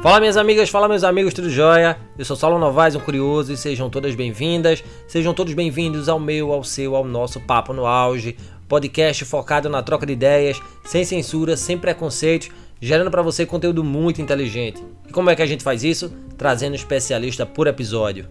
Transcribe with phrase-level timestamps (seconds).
[0.00, 1.98] Fala minhas amigas, fala meus amigos, tudo jóia?
[2.16, 6.52] Eu sou Saulo Novaes, um curioso, e sejam todas bem-vindas, sejam todos bem-vindos ao meu,
[6.52, 8.36] ao seu, ao nosso Papo no Auge,
[8.68, 12.48] podcast focado na troca de ideias, sem censura, sem preconceitos,
[12.80, 14.80] gerando para você conteúdo muito inteligente.
[15.08, 16.12] E como é que a gente faz isso?
[16.36, 18.28] Trazendo especialista por episódio.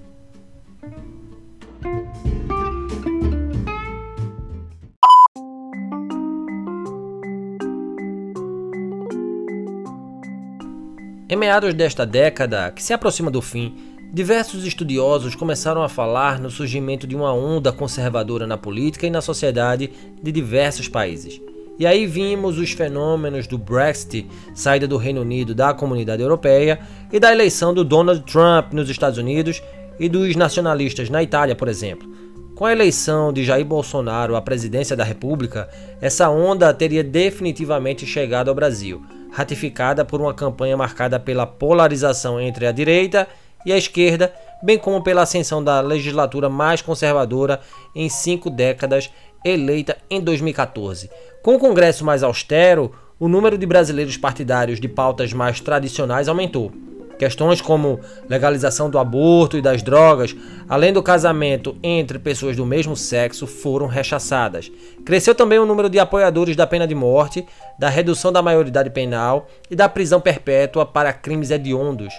[11.29, 13.75] Em meados desta década, que se aproxima do fim,
[14.13, 19.19] diversos estudiosos começaram a falar no surgimento de uma onda conservadora na política e na
[19.19, 19.91] sociedade
[20.23, 21.41] de diversos países.
[21.77, 26.79] E aí vimos os fenômenos do Brexit, saída do Reino Unido da comunidade europeia,
[27.11, 29.61] e da eleição do Donald Trump nos Estados Unidos
[29.99, 32.09] e dos nacionalistas na Itália, por exemplo.
[32.55, 35.67] Com a eleição de Jair Bolsonaro à presidência da República,
[35.99, 39.03] essa onda teria definitivamente chegado ao Brasil
[39.37, 43.27] ratificada por uma campanha marcada pela polarização entre a direita
[43.63, 47.61] e a esquerda, bem como pela ascensão da legislatura mais conservadora
[47.93, 49.11] em cinco décadas,
[49.45, 51.11] eleita em 2014.
[51.43, 56.71] Com o Congresso mais austero, o número de brasileiros partidários de pautas mais tradicionais aumentou.
[57.17, 60.35] Questões como legalização do aborto e das drogas,
[60.69, 64.71] além do casamento entre pessoas do mesmo sexo, foram rechaçadas.
[65.03, 67.45] Cresceu também o número de apoiadores da pena de morte,
[67.79, 72.13] da redução da maioridade penal e da prisão perpétua para crimes hediondos.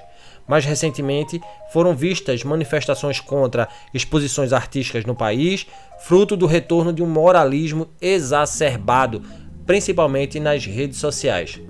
[0.49, 5.67] Mais recentemente, foram vistas manifestações contra exposições artísticas no país,
[6.01, 9.23] fruto do retorno de um moralismo exacerbado,
[9.67, 11.61] principalmente nas redes sociais.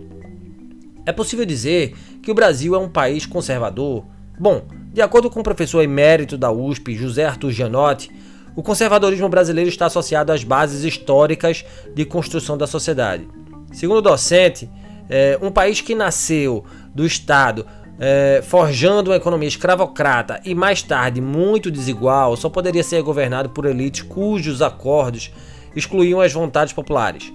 [1.04, 4.04] É possível dizer que o Brasil é um país conservador?
[4.38, 8.10] Bom, de acordo com o professor emérito da USP, José Arthur Gianotti,
[8.54, 13.28] o conservadorismo brasileiro está associado às bases históricas de construção da sociedade.
[13.72, 14.68] Segundo o docente,
[15.08, 17.64] é, um país que nasceu do Estado
[17.98, 23.66] é, forjando uma economia escravocrata e mais tarde muito desigual só poderia ser governado por
[23.66, 25.32] elites cujos acordos
[25.74, 27.32] excluíam as vontades populares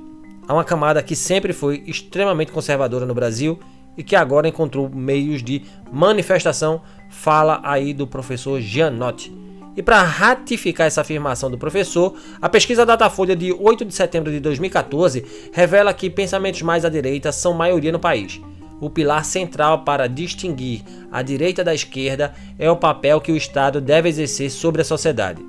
[0.47, 3.59] a uma camada que sempre foi extremamente conservadora no Brasil
[3.98, 9.34] e que agora encontrou meios de manifestação, fala aí do professor Gianotti.
[9.76, 14.40] E para ratificar essa afirmação do professor, a pesquisa Datafolha de 8 de setembro de
[14.40, 18.40] 2014 revela que pensamentos mais à direita são maioria no país.
[18.80, 23.80] O pilar central para distinguir a direita da esquerda é o papel que o Estado
[23.80, 25.44] deve exercer sobre a sociedade.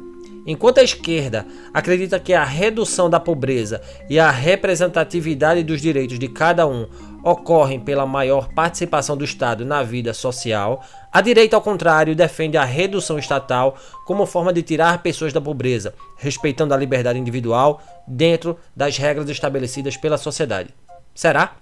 [0.47, 6.29] Enquanto a esquerda acredita que a redução da pobreza e a representatividade dos direitos de
[6.29, 6.87] cada um
[7.25, 12.65] ocorrem pela maior participação do Estado na vida social, a direita, ao contrário, defende a
[12.65, 18.99] redução estatal como forma de tirar pessoas da pobreza, respeitando a liberdade individual dentro das
[18.99, 20.69] regras estabelecidas pela sociedade.
[21.15, 21.57] Será?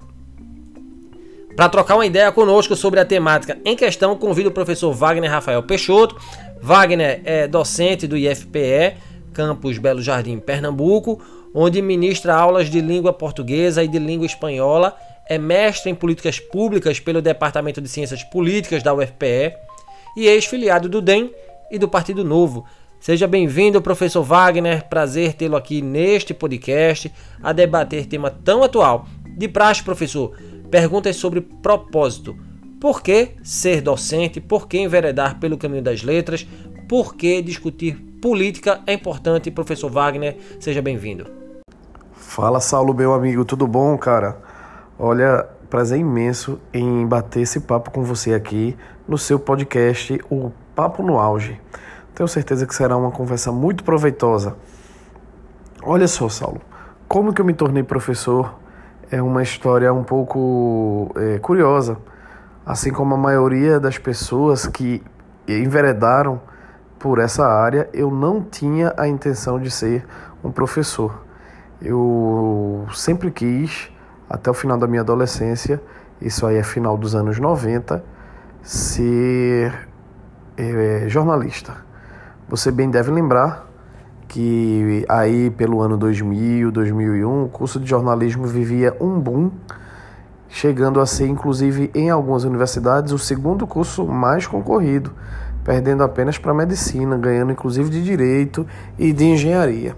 [1.54, 5.62] Para trocar uma ideia conosco sobre a temática em questão, convido o professor Wagner Rafael
[5.62, 6.16] Peixoto.
[6.60, 8.96] Wagner é docente do IFPE,
[9.34, 11.20] campus Belo Jardim, Pernambuco,
[11.54, 14.96] onde ministra aulas de língua portuguesa e de língua espanhola.
[15.28, 19.55] É mestre em políticas públicas pelo Departamento de Ciências Políticas da UFPE
[20.16, 21.33] e ex-filiado do DEM
[21.71, 22.66] e do Partido Novo.
[23.00, 24.88] Seja bem-vindo, professor Wagner.
[24.88, 27.12] Prazer tê-lo aqui neste podcast
[27.43, 29.06] a debater tema tão atual.
[29.37, 30.37] De praxe, professor,
[30.72, 32.34] Perguntas sobre propósito.
[32.81, 34.41] Por que ser docente?
[34.41, 36.47] Por que enveredar pelo caminho das letras?
[36.89, 39.50] Por que discutir política é importante?
[39.50, 41.27] Professor Wagner, seja bem-vindo.
[42.15, 44.41] Fala, Saulo, meu amigo, tudo bom, cara?
[45.04, 51.02] Olha, prazer imenso em bater esse papo com você aqui no seu podcast, o Papo
[51.02, 51.60] no Auge.
[52.14, 54.54] Tenho certeza que será uma conversa muito proveitosa.
[55.82, 56.60] Olha só, Saulo,
[57.08, 58.54] como que eu me tornei professor
[59.10, 61.98] é uma história um pouco é, curiosa.
[62.64, 65.02] Assim como a maioria das pessoas que
[65.48, 66.41] enveredaram
[67.00, 70.06] por essa área, eu não tinha a intenção de ser
[70.44, 71.24] um professor.
[71.80, 73.91] Eu sempre quis,
[74.32, 75.78] até o final da minha adolescência,
[76.18, 78.02] isso aí é final dos anos 90,
[78.62, 79.86] ser
[80.56, 81.76] é, jornalista.
[82.48, 83.70] Você bem deve lembrar
[84.26, 89.50] que aí pelo ano 2000, 2001, o curso de jornalismo vivia um boom,
[90.48, 95.12] chegando a ser inclusive em algumas universidades o segundo curso mais concorrido,
[95.62, 98.66] perdendo apenas para medicina, ganhando inclusive de direito
[98.98, 99.94] e de engenharia.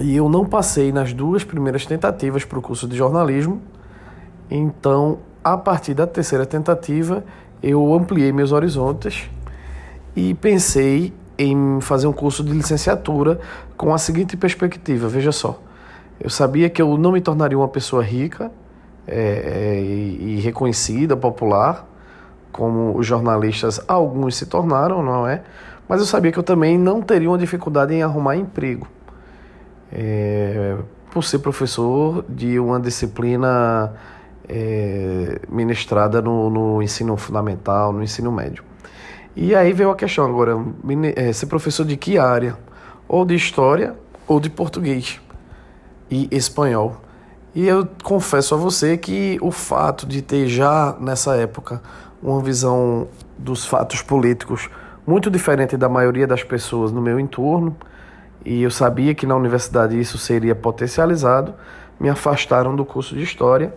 [0.00, 3.62] E eu não passei nas duas primeiras tentativas para o curso de jornalismo,
[4.50, 7.24] então a partir da terceira tentativa
[7.62, 9.30] eu ampliei meus horizontes
[10.16, 13.38] e pensei em fazer um curso de licenciatura
[13.76, 15.60] com a seguinte perspectiva: veja só,
[16.20, 18.50] eu sabia que eu não me tornaria uma pessoa rica,
[19.06, 21.86] é, e reconhecida, popular,
[22.50, 25.42] como os jornalistas, alguns se tornaram, não é?
[25.88, 28.86] Mas eu sabia que eu também não teria uma dificuldade em arrumar emprego.
[29.94, 30.76] É,
[31.10, 33.94] por ser professor de uma disciplina
[34.48, 38.64] é, ministrada no, no, ensino fundamental, no ensino médio.
[39.36, 40.56] E aí veio a questão agora,
[41.14, 42.56] é, ser professor de que área?
[43.06, 43.94] Ou de história
[44.26, 45.20] ou de português
[46.10, 47.00] e espanhol.
[47.54, 51.80] E eu confesso a você que o fato de ter já nessa época
[52.22, 53.06] uma visão
[53.38, 54.68] dos fatos políticos
[55.06, 57.76] muito diferente da maioria das pessoas no meu entorno,
[58.44, 61.54] e eu sabia que na universidade isso seria potencializado,
[61.98, 63.74] me afastaram do curso de História.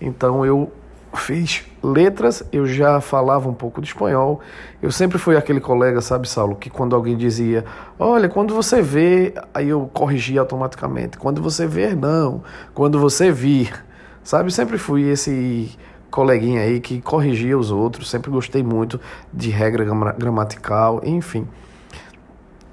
[0.00, 0.70] Então eu
[1.14, 4.40] fiz letras, eu já falava um pouco de espanhol.
[4.80, 7.64] Eu sempre fui aquele colega, sabe, Saulo, que quando alguém dizia,
[7.98, 11.18] olha, quando você vê, aí eu corrigia automaticamente.
[11.18, 12.42] Quando você ver, não.
[12.74, 13.72] Quando você vir,
[14.22, 15.76] sabe, sempre fui esse
[16.10, 18.10] coleguinha aí que corrigia os outros.
[18.10, 19.00] Sempre gostei muito
[19.32, 19.84] de regra
[20.18, 21.46] gramatical, enfim.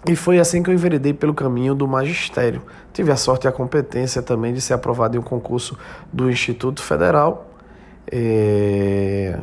[0.08, 2.62] E foi assim que eu enveredei pelo caminho do magistério.
[2.94, 5.78] Tive a sorte e a competência também de ser aprovado em um concurso
[6.12, 7.48] do Instituto Federal.
[8.12, 9.38] É...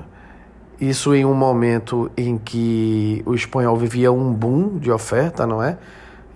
[0.80, 5.78] Isso em um momento em que o espanhol vivia um boom de oferta, não é?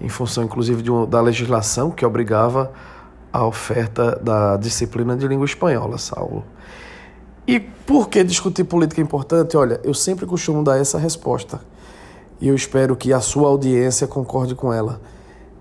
[0.01, 2.73] Em função, inclusive, de, da legislação que obrigava
[3.33, 6.45] a oferta da disciplina de língua espanhola, Saulo.
[7.47, 9.57] E por que discutir política é importante?
[9.57, 11.61] Olha, eu sempre costumo dar essa resposta
[12.41, 15.01] e eu espero que a sua audiência concorde com ela.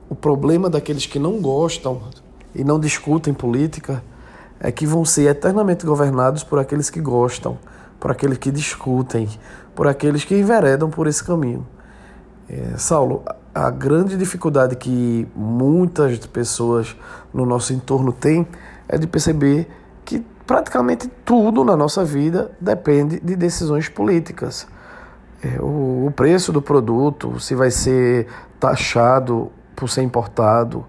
[0.10, 2.02] O problema daqueles que não gostam
[2.56, 4.02] e não discutem política
[4.60, 7.58] é que vão ser eternamente governados por aqueles que gostam,
[8.00, 9.28] por aqueles que discutem,
[9.76, 11.68] por aqueles que enveredam por esse caminho.
[12.50, 13.24] É, Saulo,
[13.54, 16.96] a grande dificuldade que muitas pessoas
[17.34, 18.48] no nosso entorno têm
[18.88, 19.68] é de perceber
[20.04, 24.66] que praticamente tudo na nossa vida depende de decisões políticas
[25.60, 28.28] o, o preço do produto, se vai ser
[28.60, 30.86] taxado por ser importado,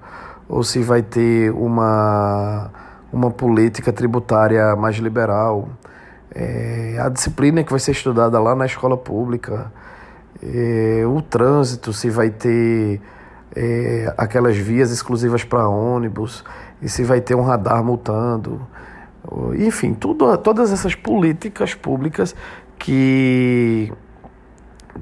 [0.49, 2.71] ou se vai ter uma,
[3.13, 5.69] uma política tributária mais liberal,
[6.35, 9.73] é, a disciplina que vai ser estudada lá na escola pública,
[10.43, 13.01] é, o trânsito, se vai ter
[13.55, 16.45] é, aquelas vias exclusivas para ônibus,
[16.83, 18.61] e se vai ter um radar multando.
[19.59, 22.35] Enfim, tudo, todas essas políticas públicas
[22.79, 23.93] que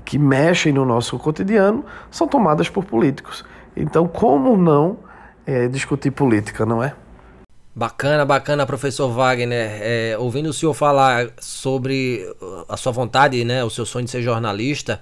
[0.05, 3.45] que mexem no nosso cotidiano são tomadas por políticos.
[3.77, 4.99] Então, como não
[5.47, 6.95] é, discutir política, não é?
[7.75, 9.79] Bacana, bacana, professor Wagner.
[9.81, 12.25] É, ouvindo o senhor falar sobre
[12.69, 15.01] a sua vontade, né, o seu sonho de ser jornalista,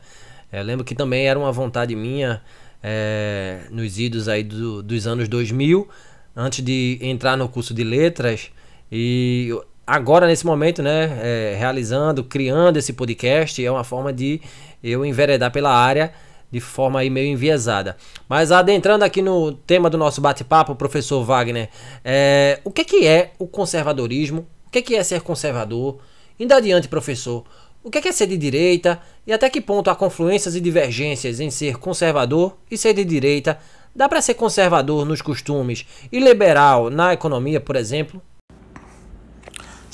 [0.53, 2.43] é, lembro que também era uma vontade minha
[2.83, 5.89] é, nos idos aí do, dos anos 2000,
[6.37, 8.51] antes de entrar no curso de letras.
[8.91, 9.51] E
[9.87, 14.41] agora, nesse momento, né, é, realizando, criando esse podcast, é uma forma de
[14.83, 16.13] eu enveredar pela área
[16.51, 17.97] de forma aí meio enviesada.
[18.29, 21.69] Mas adentrando aqui no tema do nosso bate-papo, professor Wagner,
[22.05, 24.47] é, o que, que é o conservadorismo?
[24.67, 25.99] O que, que é ser conservador?
[26.39, 27.45] Indo adiante, professor,
[27.83, 31.51] o que é ser de direita e até que ponto há confluências e divergências em
[31.51, 33.59] ser conservador e ser de direita?
[33.95, 38.21] Dá para ser conservador nos costumes e liberal na economia, por exemplo?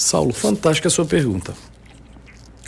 [0.03, 1.55] Saulo, fantástica a sua pergunta.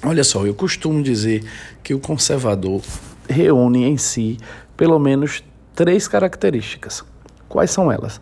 [0.05, 1.45] Olha só, eu costumo dizer
[1.83, 2.81] que o conservador
[3.29, 4.39] reúne em si
[4.77, 5.43] pelo menos
[5.75, 7.05] três características.
[7.49, 8.21] Quais são elas?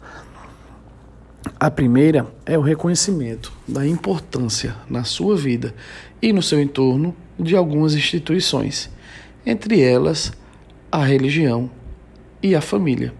[1.61, 5.75] A primeira é o reconhecimento da importância na sua vida
[6.23, 8.89] e no seu entorno de algumas instituições,
[9.45, 10.33] entre elas
[10.91, 11.71] a religião
[12.43, 13.13] e a família.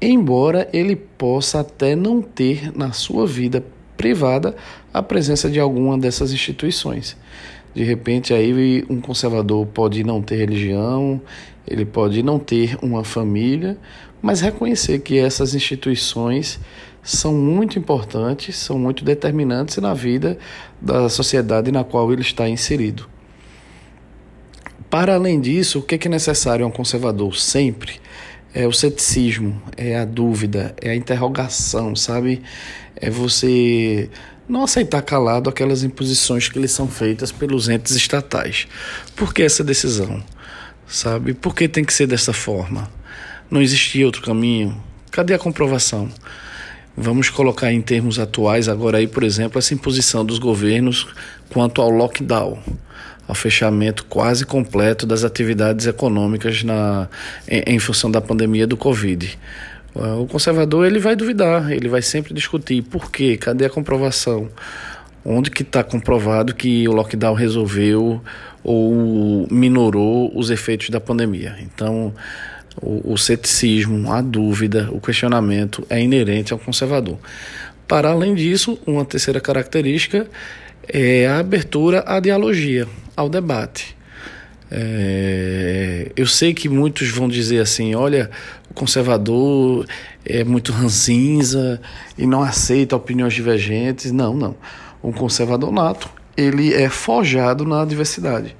[0.00, 3.62] Embora ele possa até não ter na sua vida
[3.96, 4.54] privada
[4.92, 7.16] a presença de alguma dessas instituições.
[7.74, 11.20] De repente, aí um conservador pode não ter religião,
[11.66, 13.76] ele pode não ter uma família,
[14.22, 16.60] mas reconhecer que essas instituições
[17.02, 20.38] são muito importantes, são muito determinantes na vida
[20.80, 23.06] da sociedade na qual ele está inserido.
[24.88, 28.00] Para além disso, o que é necessário a um conservador sempre?
[28.54, 32.40] É o ceticismo, é a dúvida, é a interrogação, sabe?
[32.94, 34.08] É você
[34.48, 38.68] não aceitar calado aquelas imposições que lhe são feitas pelos entes estatais.
[39.16, 40.22] Por que essa decisão?
[40.86, 41.34] Sabe?
[41.34, 42.88] Por que tem que ser dessa forma?
[43.50, 44.80] Não existia outro caminho?
[45.10, 46.08] Cadê a comprovação?
[46.96, 51.08] Vamos colocar em termos atuais agora aí, por exemplo, essa imposição dos governos
[51.50, 52.62] quanto ao lockdown,
[53.26, 57.08] ao fechamento quase completo das atividades econômicas na,
[57.48, 59.38] em, em função da pandemia do Covid.
[59.94, 64.48] O conservador ele vai duvidar, ele vai sempre discutir por quê, cadê a comprovação,
[65.24, 68.20] onde que está comprovado que o lockdown resolveu
[68.62, 71.56] ou minorou os efeitos da pandemia.
[71.60, 72.12] Então,
[72.82, 77.18] o, o ceticismo, a dúvida, o questionamento é inerente ao conservador.
[77.86, 80.26] Para além disso, uma terceira característica
[80.88, 82.86] é a abertura à dialogia,
[83.16, 83.96] ao debate.
[84.70, 88.30] É, eu sei que muitos vão dizer assim: olha,
[88.70, 89.86] o conservador
[90.24, 91.80] é muito ranzinza
[92.18, 94.10] e não aceita opiniões divergentes.
[94.10, 94.56] Não, não.
[95.02, 98.56] Um conservador nato, ele é forjado na diversidade.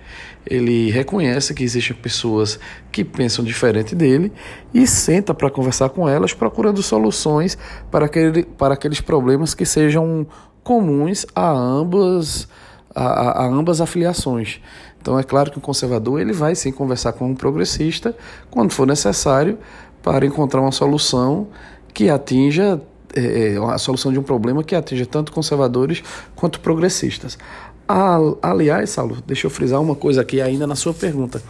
[0.46, 2.60] Ele reconhece que existem pessoas
[2.92, 4.30] que pensam diferente dele
[4.74, 7.56] e senta para conversar com elas, procurando soluções
[7.90, 10.26] para, aquele, para aqueles problemas que sejam
[10.64, 12.48] comuns a ambas,
[12.94, 14.60] a, a ambas afiliações.
[15.00, 18.16] Então é claro que o conservador ele vai sim conversar com um progressista
[18.50, 19.58] quando for necessário
[20.02, 21.48] para encontrar uma solução
[21.92, 22.80] que atinja
[23.14, 26.02] é, a solução de um problema que atinja tanto conservadores
[26.34, 27.38] quanto progressistas.
[28.42, 31.40] aliás, Saulo, deixa eu frisar uma coisa aqui ainda na sua pergunta.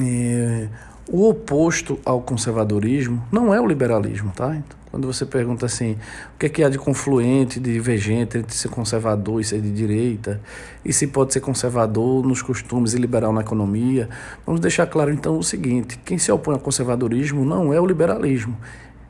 [0.00, 0.68] É,
[1.08, 4.56] o oposto ao conservadorismo não é o liberalismo, tá?
[4.56, 5.96] Então, quando você pergunta assim,
[6.34, 9.72] o que é que há de confluente, de divergente entre ser conservador e ser de
[9.72, 10.38] direita,
[10.84, 14.06] e se pode ser conservador nos costumes e liberal na economia,
[14.44, 18.54] vamos deixar claro então o seguinte: quem se opõe ao conservadorismo não é o liberalismo,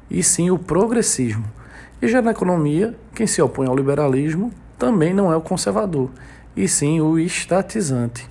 [0.08, 1.44] e sim o progressismo.
[2.00, 6.10] E já na economia, quem se opõe ao liberalismo também não é o conservador,
[6.56, 8.30] e sim o estatizante.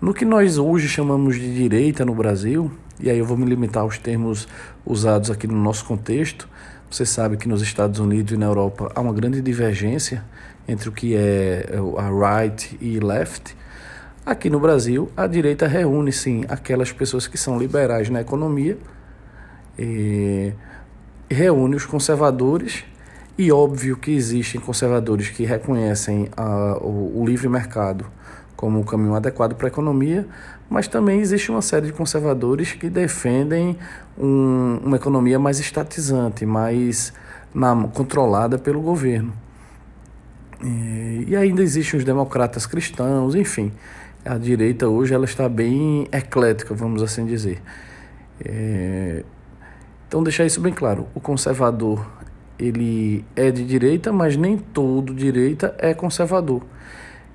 [0.00, 3.84] No que nós hoje chamamos de direita no Brasil, e aí eu vou me limitar
[3.84, 4.48] aos termos
[4.84, 6.48] usados aqui no nosso contexto,
[6.92, 10.22] você sabe que nos Estados Unidos e na Europa há uma grande divergência
[10.68, 13.56] entre o que é a right e left.
[14.26, 18.76] Aqui no Brasil, a direita reúne sim aquelas pessoas que são liberais na economia,
[21.30, 22.84] reúne os conservadores,
[23.38, 28.04] e óbvio que existem conservadores que reconhecem a, o, o livre mercado
[28.54, 30.24] como o caminho adequado para a economia,
[30.72, 33.76] mas também existe uma série de conservadores que defendem
[34.18, 37.12] um, uma economia mais estatizante, mais
[37.54, 39.34] na, controlada pelo governo.
[40.64, 43.70] E, e ainda existem os democratas cristãos, enfim.
[44.24, 47.60] A direita hoje ela está bem eclética, vamos assim dizer.
[48.42, 49.24] É,
[50.08, 52.10] então deixar isso bem claro, o conservador
[52.58, 56.62] ele é de direita, mas nem todo direita é conservador.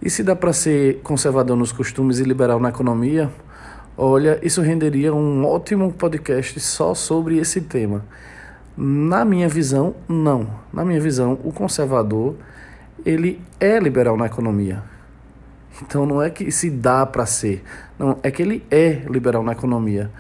[0.02, 3.32] E se dá para ser conservador nos costumes e liberal na economia,
[3.98, 8.06] olha, isso renderia um ótimo podcast só sobre esse tema.
[8.76, 10.48] Na minha visão, não.
[10.72, 12.36] Na minha visão, o conservador,
[13.04, 14.84] ele é liberal na economia.
[15.82, 17.64] Então não é que se dá para ser,
[17.98, 20.12] não, é que ele é liberal na economia.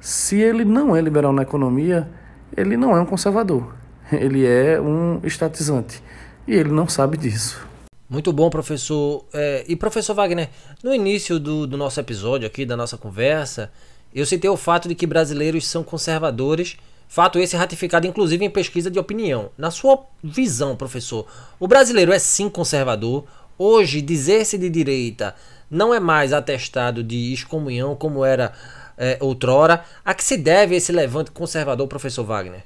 [0.00, 2.08] Se ele não é liberal na economia,
[2.56, 3.74] ele não é um conservador.
[4.12, 6.02] Ele é um estatizante.
[6.46, 7.66] E ele não sabe disso.
[8.08, 9.24] Muito bom, professor.
[9.32, 10.48] É, e professor Wagner,
[10.82, 13.70] no início do, do nosso episódio aqui, da nossa conversa,
[14.14, 16.76] eu citei o fato de que brasileiros são conservadores,
[17.08, 19.50] fato esse ratificado inclusive em pesquisa de opinião.
[19.58, 21.26] Na sua visão, professor,
[21.58, 23.24] o brasileiro é sim conservador?
[23.58, 25.34] Hoje, dizer-se de direita
[25.68, 28.52] não é mais atestado de excomunhão como era
[28.96, 29.84] é, outrora.
[30.04, 32.64] A que se deve esse levante conservador, professor Wagner?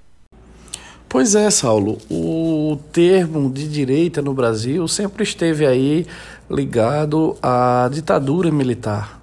[1.12, 1.99] Pois é, Saulo.
[2.09, 6.07] O termo de direita no Brasil sempre esteve aí
[6.49, 9.21] ligado à ditadura militar.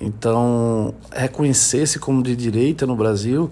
[0.00, 3.48] Então, reconhecer-se como de direita no Brasil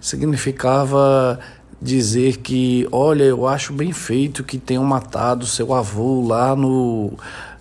[0.00, 1.40] significava
[1.82, 7.14] dizer que, olha, eu acho bem feito que tenham matado seu avô lá no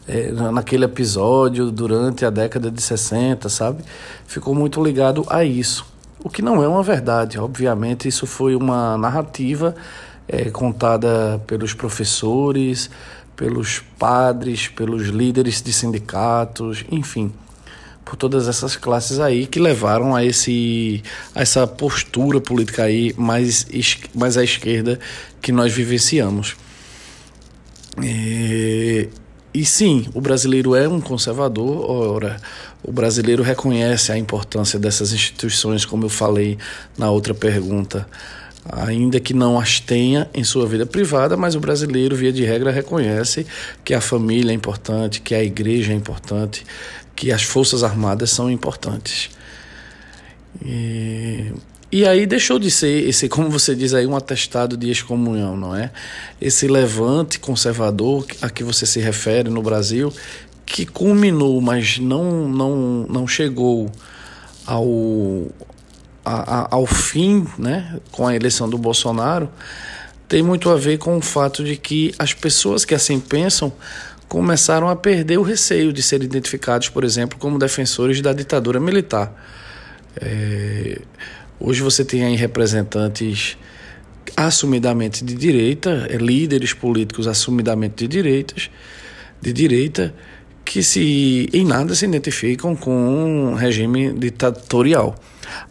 [0.07, 3.83] é, naquele episódio durante a década de 60, sabe?
[4.27, 5.87] Ficou muito ligado a isso.
[6.21, 9.73] O que não é uma verdade, obviamente, isso foi uma narrativa
[10.27, 12.89] é, contada pelos professores,
[13.37, 17.31] pelos padres, pelos líderes de sindicatos, enfim,
[18.03, 21.01] por todas essas classes aí que levaram a, esse,
[21.33, 23.65] a essa postura política aí mais,
[24.13, 24.99] mais à esquerda
[25.41, 26.57] que nós vivenciamos.
[28.03, 29.07] E,
[29.53, 32.41] e sim, o brasileiro é um conservador, ora,
[32.83, 36.57] o brasileiro reconhece a importância dessas instituições, como eu falei
[36.97, 38.07] na outra pergunta,
[38.71, 42.71] ainda que não as tenha em sua vida privada, mas o brasileiro, via de regra,
[42.71, 43.45] reconhece
[43.83, 46.65] que a família é importante, que a igreja é importante,
[47.15, 49.29] que as forças armadas são importantes.
[50.63, 51.51] E
[51.91, 55.75] e aí deixou de ser esse, como você diz aí, um atestado de excomunhão, não
[55.75, 55.91] é?
[56.39, 60.13] Esse levante conservador a que você se refere no Brasil,
[60.69, 63.91] que culminou, mas não, não, não chegou
[64.67, 65.47] ao,
[66.23, 69.49] a, a, ao fim, né, com a eleição do Bolsonaro,
[70.27, 73.73] tem muito a ver com o fato de que as pessoas que assim pensam
[74.27, 79.33] começaram a perder o receio de serem identificados, por exemplo, como defensores da ditadura militar.
[80.21, 81.01] É,
[81.59, 83.57] hoje você tem aí representantes
[84.37, 88.69] assumidamente de direita, é, líderes políticos assumidamente de direitas,
[89.41, 90.13] de direita,
[90.69, 95.15] que se em nada se identificam com um regime ditatorial.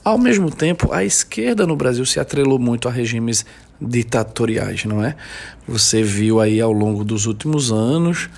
[0.02, 3.46] Ao mesmo tempo, a esquerda no Brasil se atrelou muito a regimes
[3.80, 5.14] ditatoriais, não é?
[5.68, 8.28] Você viu aí ao longo dos últimos anos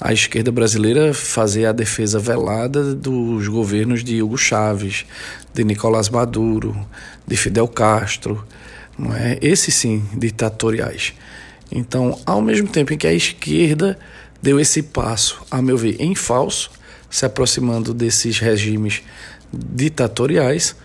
[0.00, 5.04] a esquerda brasileira fazer a defesa velada dos governos de Hugo Chávez,
[5.52, 6.76] de Nicolás Maduro,
[7.26, 8.46] de Fidel Castro,
[8.96, 9.36] não é?
[9.42, 11.12] Esses sim, ditatoriais.
[11.72, 13.98] Então, ao mesmo tempo em que a esquerda
[14.44, 16.70] deu esse passo, a meu ver, em falso,
[17.08, 19.00] se aproximando desses regimes
[19.50, 20.76] ditatoriais,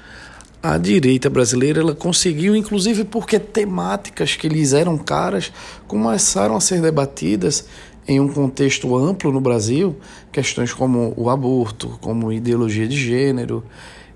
[0.63, 5.51] a direita brasileira ela conseguiu, inclusive porque temáticas que lhes eram caras
[5.89, 7.65] começaram a ser debatidas
[8.07, 9.97] em um contexto amplo no Brasil,
[10.31, 13.61] questões como o aborto, como ideologia de gênero,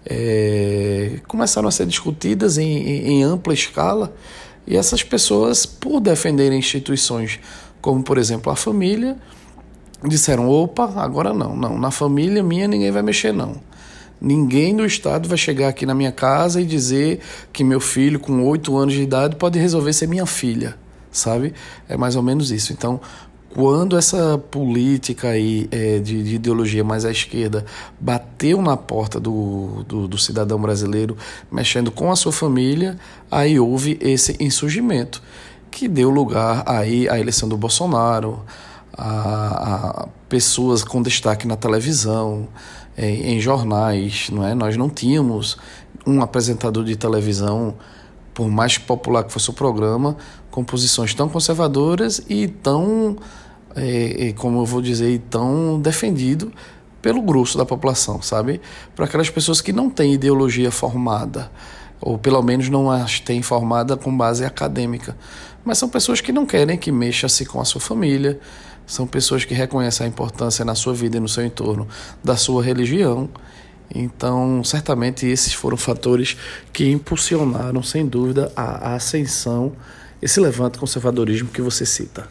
[0.06, 4.16] é, começaram a ser discutidas em, em, em ampla escala
[4.66, 7.42] e essas pessoas, por defenderem instituições
[7.84, 9.18] como, por exemplo, a família,
[10.08, 13.58] disseram: opa, agora não, não, na família minha ninguém vai mexer, não.
[14.22, 17.20] Ninguém do Estado vai chegar aqui na minha casa e dizer
[17.52, 20.78] que meu filho, com oito anos de idade, pode resolver ser minha filha,
[21.12, 21.54] sabe?
[21.90, 22.72] É mais ou menos isso.
[22.72, 23.02] Então,
[23.54, 27.66] quando essa política aí é, de, de, ideologia mais à esquerda
[28.00, 31.18] bateu na porta do, do, do, cidadão brasileiro,
[31.52, 32.98] mexendo com a sua família,
[33.30, 35.22] aí houve esse insurgimento
[35.74, 38.44] que deu lugar aí à eleição do Bolsonaro,
[38.96, 42.48] a, a pessoas com destaque na televisão,
[42.98, 44.54] em, em jornais, não é?
[44.54, 45.58] Nós não tínhamos
[46.06, 47.76] um apresentador de televisão,
[48.34, 50.16] por mais popular que fosse o programa,
[50.52, 53.18] com posições tão conservadoras e tão,
[53.76, 56.52] é, como eu vou dizer, tão defendido
[57.02, 58.62] pelo grosso da população, sabe?
[58.96, 61.52] Para aquelas pessoas que não têm ideologia formada,
[62.04, 65.16] ou pelo menos não as têm formada com base acadêmica,
[65.64, 68.40] mas são pessoas que não querem que mexa-se com a sua família,
[68.86, 71.88] são pessoas que reconhecem a importância na sua vida e no seu entorno
[72.22, 73.30] da sua religião.
[73.96, 76.36] Então, certamente esses foram fatores
[76.74, 79.72] que impulsionaram, sem dúvida, a ascensão,
[80.22, 82.28] esse levante conservadorismo que você cita.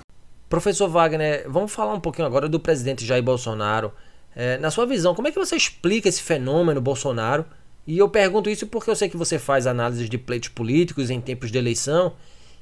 [0.50, 3.90] Professor Wagner, vamos falar um pouquinho agora do presidente Jair Bolsonaro.
[4.36, 7.46] É, na sua visão, como é que você explica esse fenômeno Bolsonaro?
[7.86, 11.20] E eu pergunto isso porque eu sei que você faz análises de pleitos políticos em
[11.20, 12.12] tempos de eleição.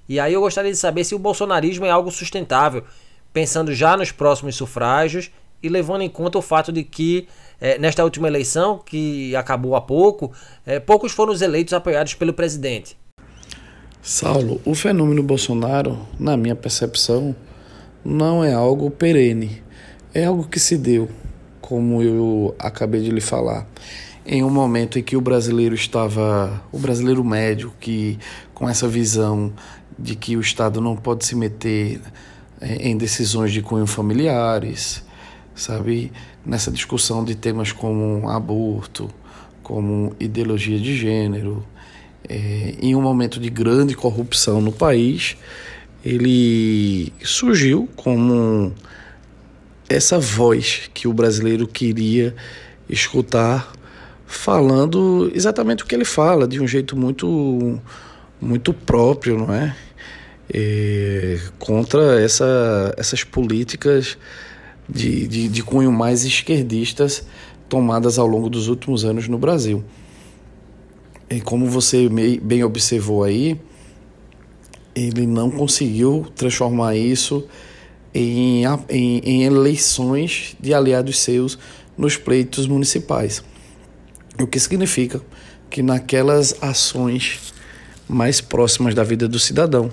[0.08, 2.84] E aí eu gostaria de saber se o bolsonarismo é algo sustentável
[3.32, 5.30] pensando já nos próximos sufrágios
[5.62, 7.28] e levando em conta o fato de que
[7.60, 10.32] é, nesta última eleição, que acabou há pouco,
[10.64, 12.96] é, poucos foram os eleitos apoiados pelo presidente.
[14.02, 17.36] Saulo, o fenômeno Bolsonaro, na minha percepção,
[18.02, 19.62] não é algo perene.
[20.14, 21.08] É algo que se deu,
[21.70, 23.64] como eu acabei de lhe falar,
[24.26, 28.18] em um momento em que o brasileiro estava, o brasileiro médio, que
[28.52, 29.52] com essa visão
[29.96, 32.00] de que o Estado não pode se meter
[32.60, 35.04] é, em decisões de cunho familiares,
[35.54, 36.10] sabe?
[36.44, 39.08] Nessa discussão de temas como aborto,
[39.62, 41.64] como ideologia de gênero,
[42.28, 45.36] é, em um momento de grande corrupção no país,
[46.04, 48.74] ele surgiu como
[49.90, 52.34] essa voz que o brasileiro queria
[52.88, 53.72] escutar,
[54.26, 57.78] falando exatamente o que ele fala, de um jeito muito,
[58.40, 59.76] muito próprio, não é?
[60.52, 64.18] é, contra essa, essas políticas
[64.88, 67.24] de, de, de cunho mais esquerdistas
[67.68, 69.84] tomadas ao longo dos últimos anos no Brasil.
[71.28, 72.08] E como você
[72.42, 73.60] bem observou aí,
[74.94, 77.46] ele não conseguiu transformar isso
[78.14, 81.58] em, em, em, eleições de aliados seus
[81.96, 83.42] nos pleitos municipais.
[84.40, 85.20] O que significa
[85.68, 87.52] que naquelas ações
[88.08, 89.90] mais próximas da vida do cidadão,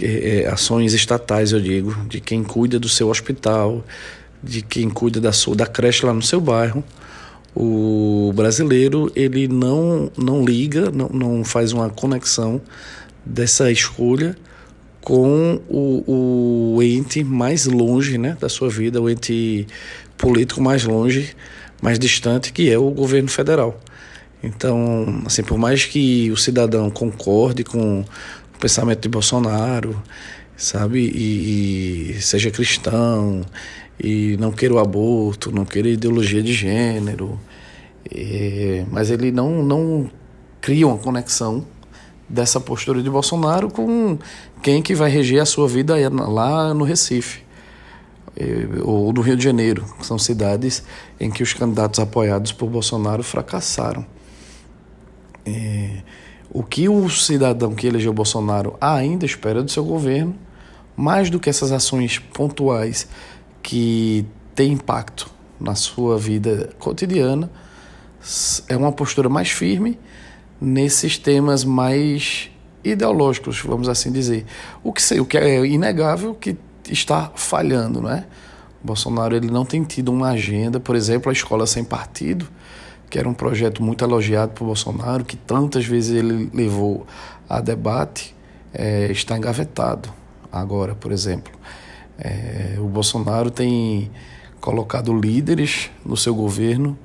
[0.00, 3.84] é, ações estatais, eu digo, de quem cuida do seu hospital,
[4.42, 6.84] de quem cuida da sua da creche lá no seu bairro.
[7.54, 12.60] O brasileiro ele não não liga, não, não faz uma conexão
[13.24, 14.36] dessa escolha
[15.04, 19.66] com o, o ente mais longe né, da sua vida, o ente
[20.16, 21.36] político mais longe,
[21.82, 23.78] mais distante, que é o governo federal.
[24.42, 30.02] Então, assim, por mais que o cidadão concorde com o pensamento de Bolsonaro,
[30.56, 31.00] sabe?
[31.00, 33.42] E, e, seja cristão,
[34.02, 37.38] e não queira o aborto, não queira ideologia de gênero.
[38.10, 40.10] E, mas ele não, não
[40.62, 41.66] cria uma conexão
[42.28, 44.18] dessa postura de Bolsonaro com
[44.62, 47.44] quem que vai reger a sua vida lá no Recife
[48.82, 50.82] ou no Rio de Janeiro, são cidades
[51.20, 54.04] em que os candidatos apoiados por Bolsonaro fracassaram.
[55.46, 56.02] É,
[56.50, 60.34] o que o cidadão que elegeu Bolsonaro ainda espera do seu governo,
[60.96, 63.06] mais do que essas ações pontuais
[63.62, 67.50] que têm impacto na sua vida cotidiana,
[68.68, 69.98] é uma postura mais firme
[70.60, 72.50] nesses temas mais
[72.82, 74.44] ideológicos, vamos assim dizer.
[74.82, 76.56] O que, o que é inegável que
[76.90, 78.26] está falhando, não é?
[78.82, 82.46] Bolsonaro ele não tem tido uma agenda, por exemplo, a escola sem partido,
[83.08, 87.06] que era um projeto muito elogiado por Bolsonaro, que tantas vezes ele levou
[87.48, 88.34] a debate,
[88.74, 90.10] é, está engavetado
[90.52, 91.52] agora, por exemplo.
[92.18, 94.10] É, o Bolsonaro tem
[94.60, 96.98] colocado líderes no seu governo,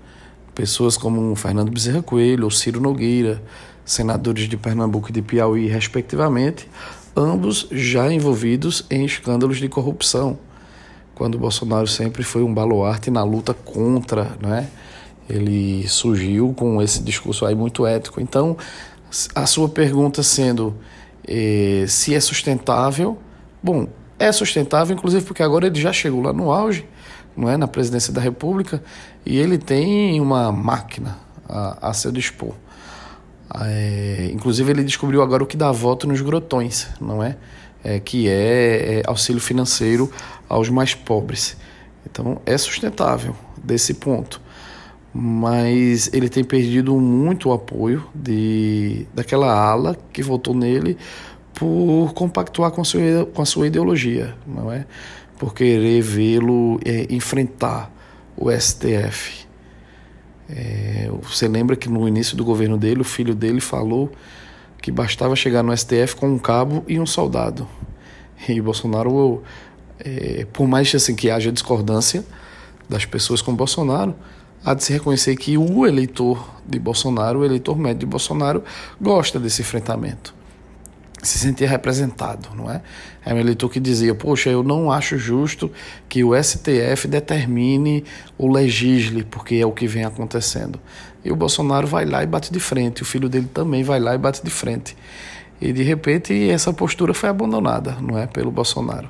[0.60, 3.42] pessoas como Fernando Bezerra Coelho ou Ciro Nogueira,
[3.86, 6.68] senadores de Pernambuco e de Piauí, respectivamente,
[7.16, 10.38] ambos já envolvidos em escândalos de corrupção,
[11.16, 14.68] quando Bolsonaro sempre foi um baluarte na luta contra, né?
[15.30, 18.20] Ele surgiu com esse discurso aí muito ético.
[18.20, 18.58] Então,
[19.34, 20.76] a sua pergunta sendo
[21.26, 23.18] eh, se é sustentável,
[23.64, 23.88] bom,
[24.20, 26.86] é sustentável, inclusive porque agora ele já chegou lá no auge,
[27.40, 28.84] não é, na presidência da República,
[29.26, 32.54] e ele tem uma máquina a, a seu dispor.
[33.62, 37.36] É, inclusive ele descobriu agora o que dá voto nos grotões, não é?
[37.84, 40.12] é que é, é auxílio financeiro
[40.48, 41.58] aos mais pobres.
[42.10, 44.42] Então é sustentável desse ponto,
[45.14, 50.98] mas ele tem perdido muito o apoio de daquela ala que votou nele
[51.54, 54.86] por compactuar com a sua, com a sua ideologia, não é?
[55.38, 57.92] Por querer vê-lo é, enfrentar
[58.40, 59.46] o STF.
[60.50, 64.12] É, você lembra que no início do governo dele, o filho dele falou
[64.82, 67.68] que bastava chegar no STF com um cabo e um soldado.
[68.48, 69.44] E o Bolsonaro,
[70.00, 72.24] é, por mais assim, que haja discordância
[72.88, 74.16] das pessoas com Bolsonaro,
[74.64, 78.64] há de se reconhecer que o eleitor de Bolsonaro, o eleitor médio de Bolsonaro,
[79.00, 80.39] gosta desse enfrentamento
[81.22, 82.82] se sentia representado, não é?
[83.26, 85.72] É um eleitor que dizia, poxa, eu não acho justo
[86.08, 88.04] que o STF determine
[88.38, 90.80] o legisle, porque é o que vem acontecendo.
[91.24, 94.16] E o Bolsonaro vai lá e bate de frente, o filho dele também vai lá
[94.16, 94.96] e bate de frente.
[95.60, 99.10] E de repente essa postura foi abandonada, não é, pelo Bolsonaro.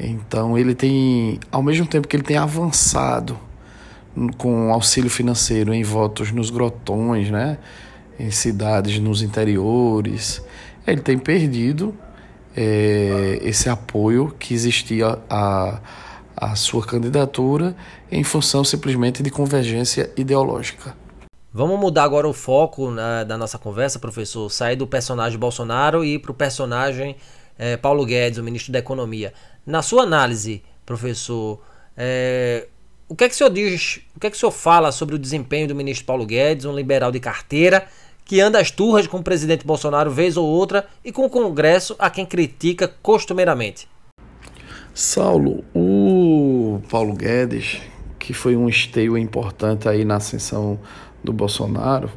[0.00, 3.38] Então ele tem, ao mesmo tempo que ele tem avançado
[4.38, 7.58] com auxílio financeiro em votos nos grotões, né,
[8.18, 10.42] em cidades nos interiores,
[10.86, 11.94] ele tem perdido
[12.56, 15.80] é, esse apoio que existia à,
[16.36, 17.76] à sua candidatura
[18.10, 20.96] em função simplesmente de convergência ideológica.
[21.52, 24.50] Vamos mudar agora o foco né, da nossa conversa, professor.
[24.50, 27.16] Sair do personagem Bolsonaro e para o personagem
[27.58, 29.32] é, Paulo Guedes, o ministro da Economia.
[29.64, 31.60] Na sua análise, professor,
[31.96, 32.66] é,
[33.08, 35.14] o que é que o senhor diz, o que é que o senhor fala sobre
[35.14, 37.86] o desempenho do ministro Paulo Guedes, um liberal de carteira,
[38.26, 41.94] que anda às turras com o presidente Bolsonaro vez ou outra e com o Congresso
[41.96, 43.88] a quem critica costumeiramente.
[44.92, 47.80] Saulo, o Paulo Guedes,
[48.18, 50.78] que foi um esteio importante aí na ascensão
[51.22, 52.10] do Bolsonaro,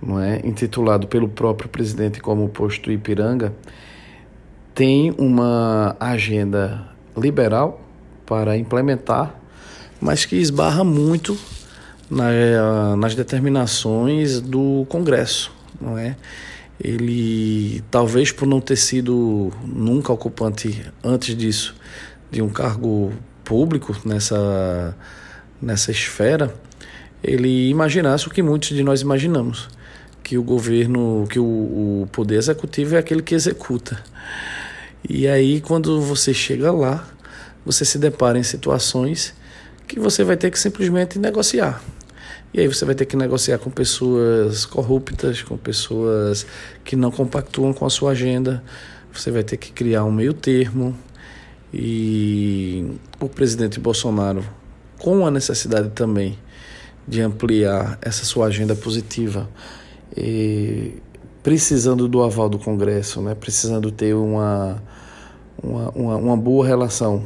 [0.00, 3.52] não é, intitulado pelo próprio presidente como posto Ipiranga,
[4.74, 7.80] tem uma agenda liberal
[8.24, 9.34] para implementar,
[10.00, 11.36] mas que esbarra muito
[12.12, 16.16] na, nas determinações do Congresso, não é?
[16.78, 21.74] Ele, talvez por não ter sido nunca ocupante antes disso
[22.30, 23.12] de um cargo
[23.44, 24.96] público nessa,
[25.60, 26.52] nessa esfera,
[27.22, 29.68] ele imaginasse o que muitos de nós imaginamos,
[30.22, 31.44] que o governo, que o,
[32.02, 34.02] o poder executivo é aquele que executa.
[35.08, 37.06] E aí, quando você chega lá,
[37.64, 39.34] você se depara em situações
[39.86, 41.82] que você vai ter que simplesmente negociar.
[42.54, 46.44] E aí você vai ter que negociar com pessoas corruptas, com pessoas
[46.84, 48.62] que não compactuam com a sua agenda.
[49.10, 50.94] Você vai ter que criar um meio termo.
[51.72, 54.44] E o presidente Bolsonaro,
[54.98, 56.38] com a necessidade também
[57.08, 59.48] de ampliar essa sua agenda positiva,
[61.42, 63.34] precisando do aval do Congresso, né?
[63.34, 64.82] precisando ter uma,
[65.62, 67.24] uma, uma, uma boa relação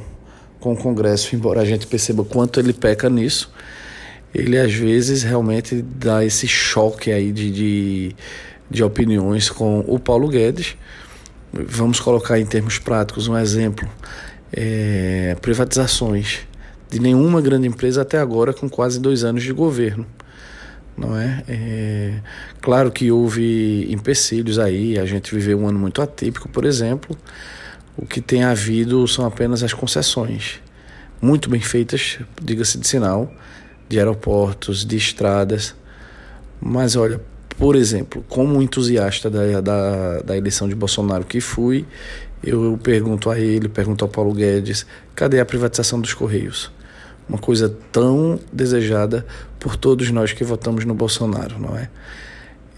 [0.60, 3.50] com o Congresso, embora a gente perceba quanto ele peca nisso
[4.36, 8.16] ele às vezes realmente dá esse choque aí de, de,
[8.70, 10.76] de opiniões com o Paulo Guedes.
[11.50, 13.88] Vamos colocar em termos práticos um exemplo:
[14.52, 16.40] é, privatizações
[16.90, 20.06] de nenhuma grande empresa até agora com quase dois anos de governo.
[20.98, 21.42] não é?
[21.48, 22.20] é?
[22.60, 27.16] Claro que houve empecilhos aí, a gente viveu um ano muito atípico, por exemplo.
[27.96, 30.60] O que tem havido são apenas as concessões,
[31.22, 33.32] muito bem feitas, diga-se de sinal,
[33.88, 35.74] de aeroportos, de estradas.
[36.60, 37.20] Mas olha,
[37.58, 41.86] por exemplo, como entusiasta da, da, da eleição de Bolsonaro que fui,
[42.42, 46.70] eu pergunto a ele, pergunto ao Paulo Guedes, cadê a privatização dos Correios?
[47.28, 49.26] uma coisa tão desejada
[49.58, 51.88] por todos nós que votamos no Bolsonaro, não é?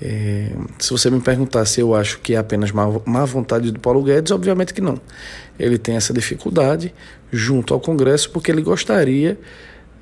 [0.00, 3.78] é se você me perguntar se eu acho que é apenas má, má vontade do
[3.78, 4.98] Paulo Guedes, obviamente que não.
[5.58, 6.94] Ele tem essa dificuldade
[7.30, 9.38] junto ao Congresso porque ele gostaria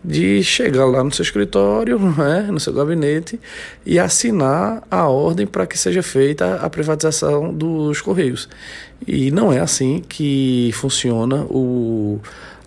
[0.07, 2.43] de chegar lá no seu escritório, não é?
[2.43, 3.41] no seu gabinete,
[3.85, 8.49] e assinar a ordem para que seja feita a privatização dos Correios.
[9.07, 12.21] E não é assim que funciona o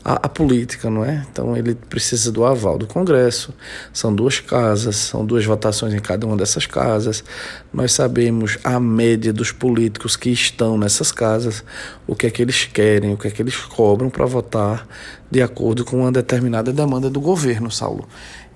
[0.10, 1.24] a, a, política, não é?
[1.32, 3.54] Então ele precisa do aval do Congresso.
[3.94, 7.24] São duas casas, são duas votações em cada uma dessas casas.
[7.72, 11.64] Nós sabemos a média dos políticos que estão nessas casas,
[12.08, 14.88] o que é que eles querem, o que é que eles cobram para votar
[15.30, 18.08] de acordo com uma determinada demanda do governo, Saulo.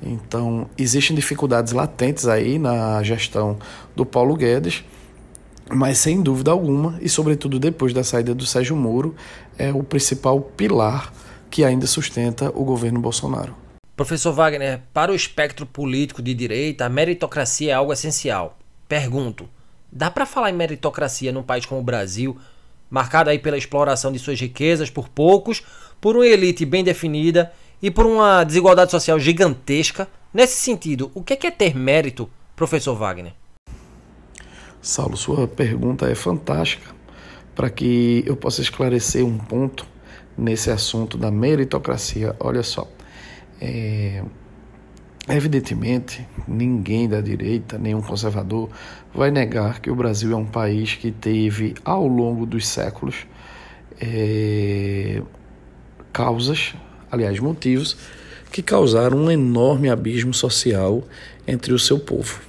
[0.02, 3.60] Então, existem dificuldades latentes aí na gestão
[3.96, 4.84] do Paulo Guedes,
[5.70, 9.16] mas sem dúvida alguma, e sobretudo depois da saída do Sérgio Moro,
[9.56, 11.14] é o principal pilar
[11.54, 13.56] que ainda sustenta o governo Bolsonaro.
[13.96, 18.58] Professor Wagner, para o espectro político de direita, a meritocracia é algo essencial.
[18.90, 19.48] Pergunto:
[19.92, 22.36] dá para falar em meritocracia num país como o Brasil,
[22.90, 25.62] marcado aí pela exploração de suas riquezas por poucos,
[26.02, 30.08] por uma elite bem definida e por uma desigualdade social gigantesca?
[30.34, 33.34] Nesse sentido, o que é, ter mérito, professor Wagner?
[34.82, 36.96] Saulo, sua pergunta é fantástica
[37.54, 39.93] para que eu possa esclarecer um ponto
[40.38, 42.36] nesse assunto da meritocracia.
[42.40, 42.88] Olha só,
[43.62, 44.24] é,
[45.30, 48.70] evidentemente, ninguém da direita, nenhum conservador,
[49.14, 53.28] vai negar que o Brasil é um país que teve, ao longo dos séculos,
[54.02, 55.22] é,
[56.12, 56.74] causas,
[57.12, 57.98] aliás, motivos,
[58.52, 61.04] que causaram um enorme abismo social
[61.48, 62.40] entre o seu povo.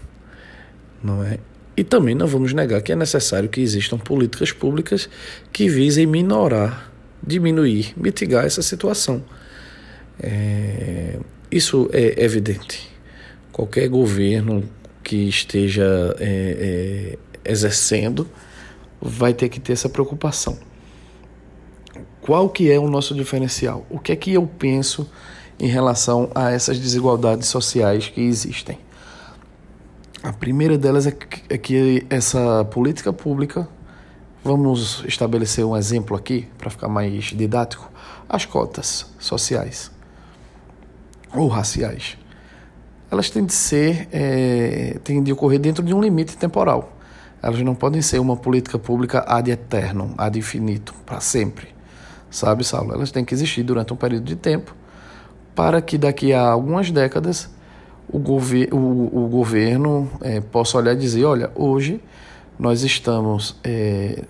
[1.02, 1.38] Não é?
[1.76, 5.08] E também não vamos negar que é necessário que existam políticas públicas
[5.52, 6.93] que visem minorar
[7.26, 9.22] diminuir, mitigar essa situação.
[10.20, 11.18] É,
[11.50, 12.90] isso é evidente.
[13.52, 14.68] Qualquer governo
[15.02, 18.28] que esteja é, é, exercendo
[19.00, 20.58] vai ter que ter essa preocupação.
[22.20, 23.86] Qual que é o nosso diferencial?
[23.90, 25.08] O que é que eu penso
[25.60, 28.78] em relação a essas desigualdades sociais que existem?
[30.22, 33.68] A primeira delas é que, é que essa política pública
[34.44, 37.90] Vamos estabelecer um exemplo aqui para ficar mais didático:
[38.28, 39.90] as cotas sociais
[41.32, 42.18] ou raciais.
[43.10, 46.92] Elas têm de ser, é, têm de ocorrer dentro de um limite temporal.
[47.42, 51.68] Elas não podem ser uma política pública ad eternum, ad infinito, para sempre.
[52.30, 52.92] Sabe, Saulo?
[52.92, 54.74] Elas têm que existir durante um período de tempo
[55.54, 57.48] para que daqui a algumas décadas
[58.06, 61.98] o, gover o, o governo é, possa olhar e dizer: olha, hoje
[62.58, 64.22] nós estamos é,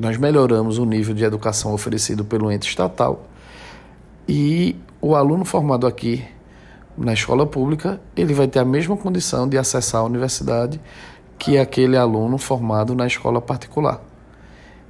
[0.00, 3.26] nós melhoramos o nível de educação oferecido pelo ente estatal
[4.26, 6.24] e o aluno formado aqui
[6.96, 10.80] na escola pública, ele vai ter a mesma condição de acessar a universidade
[11.38, 14.00] que aquele aluno formado na escola particular.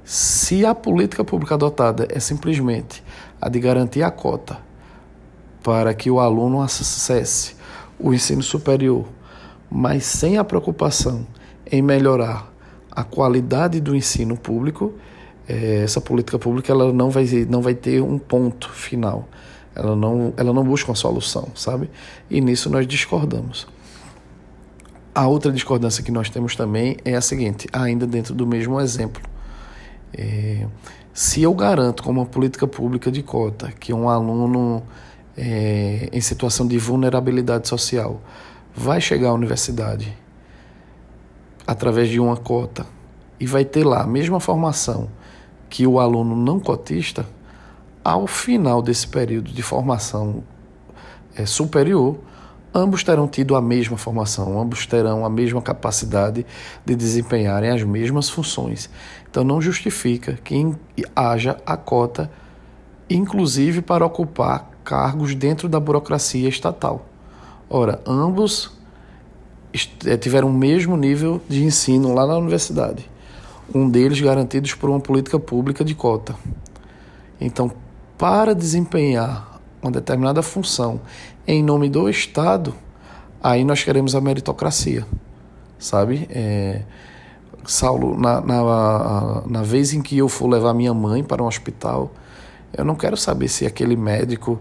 [0.05, 3.03] Se a política pública adotada é simplesmente
[3.41, 4.59] a de garantir a cota
[5.61, 7.57] para que o aluno acesse
[7.99, 9.05] o ensino superior,
[9.69, 11.27] mas sem a preocupação
[11.69, 12.50] em melhorar
[12.91, 14.93] a qualidade do ensino público,
[15.47, 19.27] é, essa política pública ela não vai, não vai ter um ponto final.
[19.73, 21.89] Ela não, ela não busca uma solução, sabe?
[22.29, 23.67] E nisso nós discordamos.
[25.15, 29.21] A outra discordância que nós temos também é a seguinte, ainda dentro do mesmo exemplo.
[30.13, 30.65] É,
[31.13, 34.83] se eu garanto como uma política pública de cota que um aluno
[35.37, 38.21] é, em situação de vulnerabilidade social
[38.75, 40.20] vai chegar à universidade
[41.65, 42.85] através de uma cota
[43.39, 45.09] e vai ter lá a mesma formação
[45.69, 47.25] que o aluno não cotista,
[48.03, 50.43] ao final desse período de formação
[51.35, 52.19] é, superior,
[52.73, 56.45] ambos terão tido a mesma formação, ambos terão a mesma capacidade
[56.85, 58.89] de desempenharem as mesmas funções.
[59.29, 60.75] Então não justifica que
[61.15, 62.29] haja a cota,
[63.09, 67.05] inclusive para ocupar cargos dentro da burocracia estatal.
[67.69, 68.77] Ora, ambos
[70.19, 73.09] tiveram o mesmo nível de ensino lá na universidade.
[73.73, 76.35] Um deles garantidos por uma política pública de cota.
[77.39, 77.71] Então,
[78.17, 81.01] para desempenhar uma determinada função
[81.47, 82.73] em nome do Estado,
[83.41, 85.05] aí nós queremos a meritocracia,
[85.79, 86.27] sabe?
[86.29, 86.83] É,
[87.65, 92.11] Saulo, na, na, na vez em que eu for levar minha mãe para um hospital,
[92.75, 94.59] eu não quero saber se aquele médico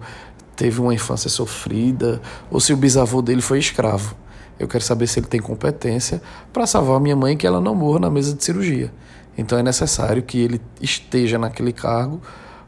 [0.57, 2.21] teve uma infância sofrida
[2.51, 4.15] ou se o bisavô dele foi escravo.
[4.61, 6.21] Eu quero saber se ele tem competência
[6.53, 8.93] para salvar minha mãe que ela não morra na mesa de cirurgia.
[9.37, 12.21] Então é necessário que ele esteja naquele cargo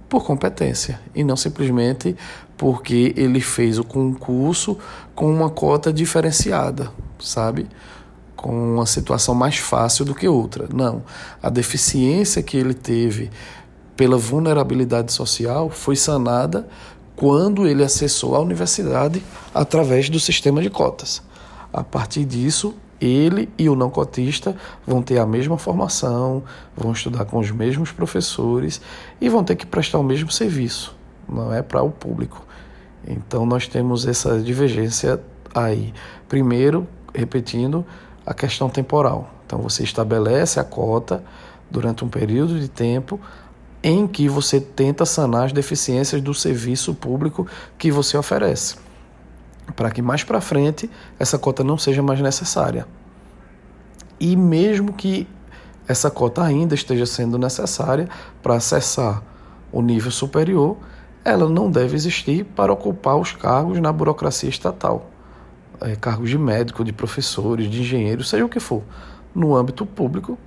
[0.08, 2.16] por competência e não simplesmente
[2.56, 4.78] porque ele fez o concurso
[5.14, 7.68] com uma cota diferenciada, sabe?
[8.34, 10.66] Com uma situação mais fácil do que outra.
[10.72, 11.02] Não.
[11.42, 13.30] A deficiência que ele teve
[13.94, 16.66] pela vulnerabilidade social foi sanada
[17.14, 19.22] quando ele acessou a universidade
[19.54, 21.20] através do sistema de cotas.
[21.72, 24.54] A partir disso, ele e o não cotista
[24.86, 26.42] vão ter a mesma formação,
[26.76, 28.80] vão estudar com os mesmos professores
[29.20, 30.94] e vão ter que prestar o mesmo serviço,
[31.28, 32.44] não é para o público.
[33.06, 35.20] Então nós temos essa divergência
[35.54, 35.92] aí.
[36.28, 37.84] Primeiro, repetindo,
[38.24, 39.30] a questão temporal.
[39.46, 41.24] Então você estabelece a cota
[41.70, 43.18] durante um período de tempo
[43.82, 48.76] em que você tenta sanar as deficiências do serviço público que você oferece,
[49.74, 52.86] para que mais para frente essa cota não seja mais necessária.
[54.18, 55.26] E mesmo que
[55.86, 58.08] essa cota ainda esteja sendo necessária
[58.42, 59.22] para acessar
[59.72, 60.76] o nível superior,
[61.24, 65.10] ela não deve existir para ocupar os cargos na burocracia estatal.
[65.80, 68.82] É, cargos de médico, de professores, de engenheiros, seja o que for.
[69.34, 70.38] No âmbito público,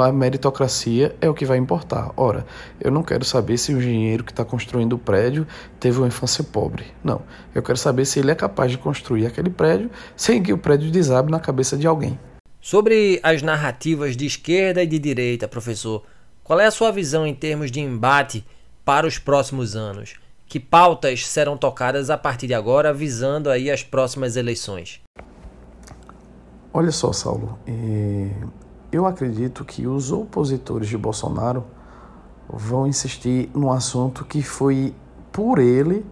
[0.00, 2.12] a meritocracia é o que vai importar.
[2.16, 2.46] Ora,
[2.80, 5.46] eu não quero saber se o engenheiro que está construindo o prédio
[5.78, 6.86] teve uma infância pobre.
[7.04, 7.22] Não.
[7.54, 10.90] Eu quero saber se ele é capaz de construir aquele prédio sem que o prédio
[10.90, 12.18] desabe na cabeça de alguém.
[12.60, 16.04] Sobre as narrativas de esquerda e de direita, professor,
[16.42, 18.46] qual é a sua visão em termos de embate
[18.84, 20.14] para os próximos anos?
[20.46, 25.00] Que pautas serão tocadas a partir de agora, visando aí as próximas eleições?
[26.72, 28.30] Olha só, Saulo, é,
[28.92, 31.64] eu acredito que os opositores de Bolsonaro
[32.48, 34.94] vão insistir num assunto que foi
[35.32, 36.04] por ele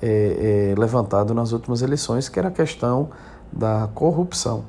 [0.00, 3.10] é, é, levantado nas últimas eleições, que era a questão
[3.52, 4.64] da corrupção.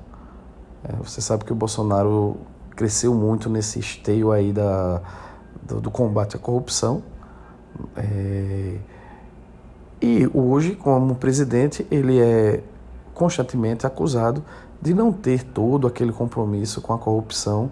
[0.83, 2.37] É, você sabe que o Bolsonaro
[2.75, 4.99] cresceu muito nesse esteio aí da,
[5.61, 7.03] do, do combate à corrupção.
[7.95, 8.77] É,
[10.01, 12.63] e hoje, como presidente, ele é
[13.13, 14.43] constantemente acusado
[14.81, 17.69] de não ter todo aquele compromisso com a corrupção,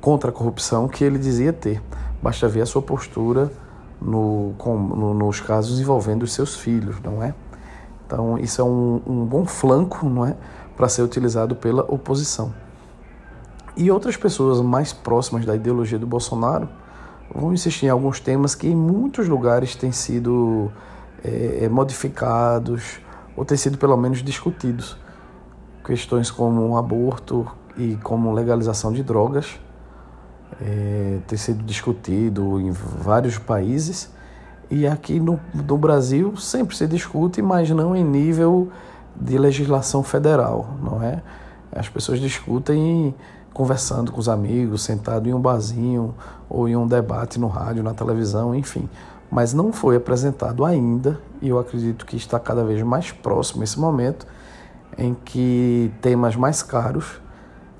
[0.00, 1.82] contra a corrupção que ele dizia ter.
[2.22, 3.52] Basta ver a sua postura
[4.00, 7.34] no, com, no, nos casos envolvendo os seus filhos, não é?
[8.06, 10.34] Então, isso é um, um bom flanco, não é?
[10.76, 12.52] Para ser utilizado pela oposição.
[13.76, 16.68] E outras pessoas mais próximas da ideologia do Bolsonaro
[17.32, 20.72] vão insistir em alguns temas que em muitos lugares têm sido
[21.22, 22.98] é, modificados
[23.36, 24.96] ou têm sido pelo menos discutidos
[25.84, 29.58] questões como aborto e como legalização de drogas
[30.60, 34.10] é, tem sido discutido em vários países
[34.70, 38.68] e aqui no, no Brasil sempre se discute, mas não em nível
[39.16, 41.22] de legislação federal, não é?
[41.72, 43.14] As pessoas discutem
[43.52, 46.14] conversando com os amigos, sentado em um barzinho
[46.48, 48.88] ou em um debate no rádio, na televisão, enfim.
[49.28, 53.78] Mas não foi apresentado ainda, e eu acredito que está cada vez mais próximo esse
[53.78, 54.26] momento,
[54.98, 57.20] em que temas mais caros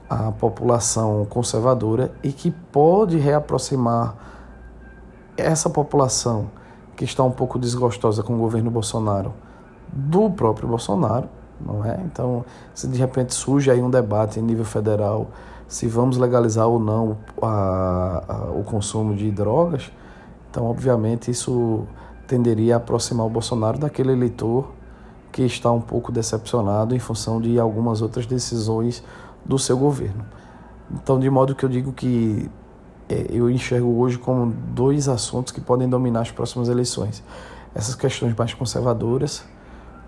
[0.08, 4.14] à população conservadora e que pode reaproximar
[5.36, 6.50] essa população
[6.96, 9.32] que está um pouco desgostosa com o governo Bolsonaro
[9.92, 11.28] do próprio Bolsonaro,
[11.60, 12.00] não é?
[12.04, 12.44] Então,
[12.74, 15.28] se de repente surge aí um debate em nível federal
[15.66, 19.90] se vamos legalizar ou não a, a, o consumo de drogas,
[20.50, 21.86] então obviamente isso
[22.26, 24.72] tenderia a aproximar o Bolsonaro daquele eleitor
[25.32, 29.02] que está um pouco decepcionado em função de algumas outras decisões
[29.44, 30.24] do seu governo.
[30.92, 32.50] Então, de modo que eu digo que
[33.08, 37.22] é, eu enxergo hoje como dois assuntos que podem dominar as próximas eleições.
[37.74, 39.44] Essas questões mais conservadoras,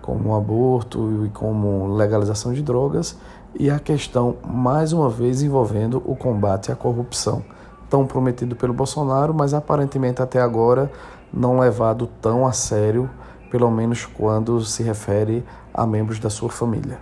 [0.01, 3.17] como o aborto e como legalização de drogas,
[3.57, 7.43] e a questão, mais uma vez, envolvendo o combate à corrupção,
[7.89, 10.91] tão prometido pelo Bolsonaro, mas aparentemente até agora
[11.31, 13.09] não levado tão a sério
[13.53, 16.97] pelo menos quando se refere a membros da sua família.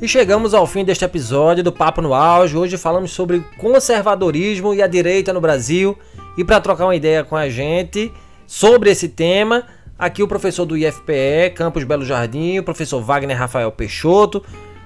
[0.00, 2.56] E chegamos ao fim deste episódio do Papo no Auge.
[2.56, 5.98] Hoje falamos sobre conservadorismo e a direita no Brasil.
[6.36, 8.12] E para trocar uma ideia com a gente
[8.46, 9.64] sobre esse tema,
[9.98, 14.40] aqui o professor do IFPE, Campus Belo Jardim, o professor Wagner Rafael Peixoto,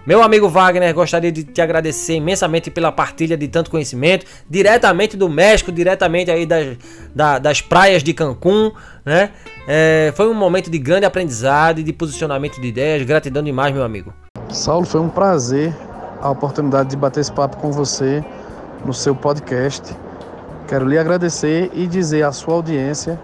[0.05, 5.29] Meu amigo Wagner, gostaria de te agradecer imensamente pela partilha de tanto conhecimento, diretamente do
[5.29, 6.77] México, diretamente aí das,
[7.15, 8.73] da, das praias de Cancún,
[9.07, 9.31] né?
[9.69, 13.07] É, foi um momento de grande aprendizado e de posicionamento de ideias.
[13.07, 14.13] Gratidão demais, meu amigo.
[14.51, 15.73] Saulo, foi um prazer
[16.21, 18.25] a oportunidade de bater esse papo com você
[18.85, 19.95] no seu podcast.
[20.67, 23.21] Quero lhe agradecer e dizer à sua audiência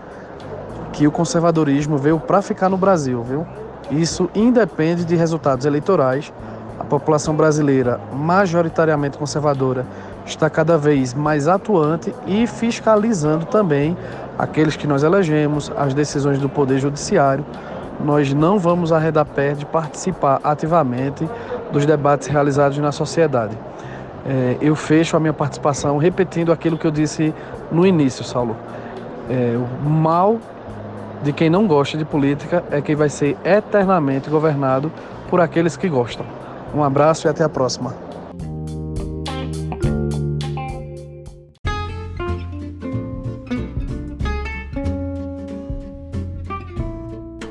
[0.93, 3.45] que o conservadorismo veio para ficar no Brasil, viu?
[3.91, 6.33] Isso independe de resultados eleitorais
[6.79, 9.85] a população brasileira, majoritariamente conservadora,
[10.25, 13.97] está cada vez mais atuante e fiscalizando também
[14.39, 17.45] aqueles que nós elegemos, as decisões do Poder Judiciário.
[18.05, 21.29] Nós não vamos arredar pé de participar ativamente
[21.73, 23.59] dos debates realizados na sociedade.
[24.25, 27.35] É, eu fecho a minha participação repetindo aquilo que eu disse
[27.73, 28.57] no início, Saulo.
[29.29, 30.39] É, o mal
[31.23, 34.93] de quem não gosta de política é quem vai ser eternamente governado
[35.29, 36.38] por aqueles que gostam.
[36.75, 38.09] Um abraço e até a próxima.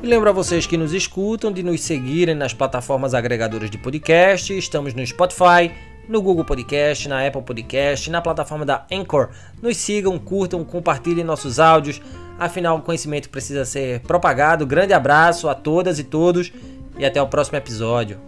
[0.08, 4.56] Lembro a vocês que nos escutam de nos seguirem nas plataformas agregadoras de podcast.
[4.56, 5.70] Estamos no Spotify,
[6.08, 9.28] no Google Podcast, na Apple Podcast, na plataforma da Anchor.
[9.60, 12.00] Nos sigam, curtam, compartilhem nossos áudios.
[12.38, 14.66] Afinal, o conhecimento precisa ser propagado.
[14.66, 16.52] Grande abraço a todas e todos
[16.98, 18.27] e até o próximo episódio.